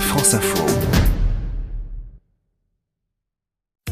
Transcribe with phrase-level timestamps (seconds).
[0.00, 0.64] France Info.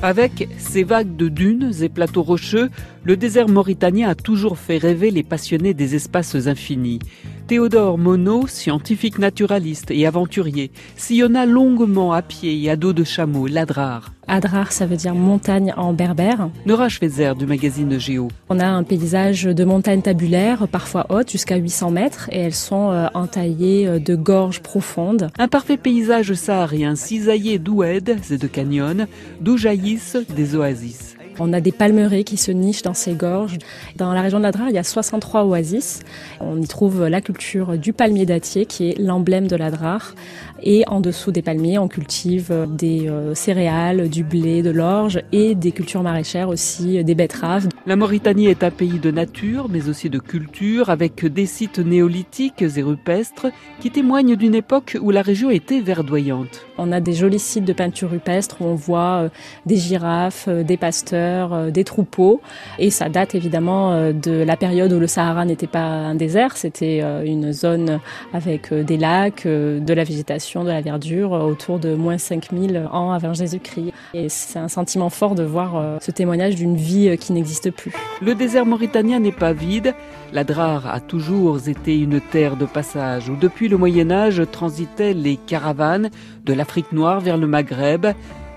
[0.03, 2.69] Avec ses vagues de dunes et plateaux rocheux,
[3.05, 6.99] le désert mauritanien a toujours fait rêver les passionnés des espaces infinis.
[7.47, 13.47] Théodore Monod, scientifique naturaliste et aventurier, sillonna longuement à pied et à dos de chameau
[13.47, 14.13] l'Adrar.
[14.27, 16.49] Adrar, ça veut dire montagne en berbère.
[16.65, 18.29] Nora Schweitzer du magazine Géo.
[18.49, 22.91] On a un paysage de montagnes tabulaires, parfois hautes, jusqu'à 800 mètres, et elles sont
[22.91, 25.29] euh, entaillées euh, de gorges profondes.
[25.39, 27.99] Un parfait paysage saharien cisaillé d'oueds
[28.31, 29.07] et de canyons,
[29.43, 31.15] d'où jaillissent des oasis.
[31.39, 33.59] On a des palmeraies qui se nichent dans ces gorges.
[33.97, 36.01] Dans la région de l'Adrar, il y a 63 oasis.
[36.41, 40.15] On y trouve la culture du palmier dattier qui est l'emblème de l'Adrar.
[40.63, 45.55] Et en dessous des palmiers, on cultive des euh, céréales, du blé, de l'orge et
[45.55, 47.69] des cultures maraîchères aussi, des betteraves.
[47.87, 52.63] La Mauritanie est un pays de nature, mais aussi de culture, avec des sites néolithiques
[52.63, 53.47] et rupestres
[53.81, 56.67] qui témoignent d'une époque où la région était verdoyante.
[56.79, 59.29] On a des jolis sites de peinture rupestre où on voit euh,
[59.67, 61.24] des girafes, euh, des pasteurs,
[61.71, 62.41] des troupeaux.
[62.79, 67.03] Et ça date évidemment de la période où le Sahara n'était pas un désert, c'était
[67.25, 68.01] une zone
[68.33, 73.35] avec des lacs, de la végétation de la verdure autour de moins 5000 ans avant
[73.35, 73.93] Jésus-Christ.
[74.15, 77.71] Et c'est un sentiment fort de voir euh, ce témoignage d'une vie euh, qui n'existe
[77.71, 77.93] plus.
[78.23, 79.95] Le désert mauritanien n'est pas vide.
[80.33, 85.15] La Drare a toujours été une terre de passage où depuis le Moyen Âge transitaient
[85.15, 86.11] les caravanes
[86.45, 88.07] de l'Afrique noire vers le Maghreb.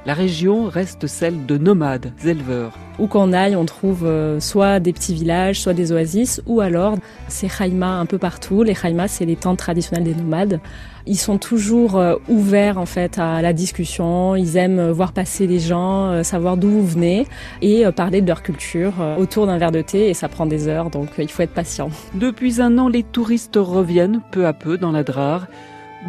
[0.07, 2.71] La région reste celle de nomades éleveurs.
[2.97, 6.95] Où qu'on aille, on trouve euh, soit des petits villages, soit des oasis, ou alors
[7.27, 8.63] ces khaïmas un peu partout.
[8.63, 10.61] Les khaïmas, c'est les tentes traditionnelles des nomades.
[11.07, 14.37] Ils sont toujours euh, ouverts en fait à la discussion.
[14.37, 17.27] Ils aiment voir passer les gens, euh, savoir d'où vous venez
[17.61, 20.07] et parler de leur culture autour d'un verre de thé.
[20.07, 21.89] Et ça prend des heures, donc il faut être patient.
[22.13, 25.47] Depuis un an, les touristes reviennent peu à peu dans la Drare.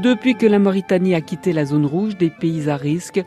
[0.05, 3.25] Depuis que la Mauritanie a quitté la zone rouge des pays à risque,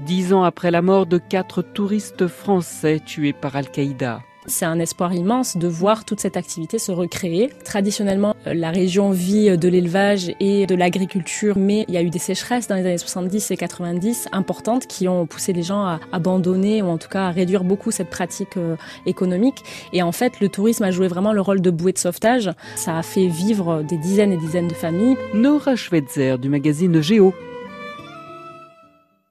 [0.00, 4.20] dix ans après la mort de quatre touristes français tués par Al-Qaïda.
[4.46, 7.50] C'est un espoir immense de voir toute cette activité se recréer.
[7.64, 12.10] Traditionnellement, euh, la région vit de l'élevage et de l'agriculture, mais il y a eu
[12.10, 15.98] des sécheresses dans les années 70 et 90 importantes qui ont poussé les gens à
[16.12, 19.62] abandonner ou en tout cas à réduire beaucoup cette pratique euh, économique.
[19.94, 22.50] Et en fait, le tourisme a joué vraiment le rôle de bouée de sauvetage.
[22.76, 25.16] Ça a fait vivre des dizaines et dizaines de familles.
[25.32, 27.32] Nora Schweitzer du magazine Géo.